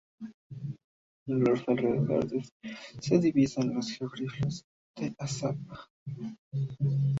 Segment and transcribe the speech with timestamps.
[1.27, 2.49] En los alrededores
[2.99, 4.63] se divisan los geoglifos
[4.95, 5.91] de Azapa.